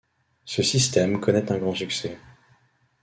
[0.45, 2.17] Ce système connaît un grand succès.